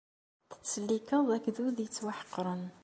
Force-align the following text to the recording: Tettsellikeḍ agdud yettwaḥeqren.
Tettsellikeḍ 0.51 1.27
agdud 1.35 1.77
yettwaḥeqren. 1.81 2.63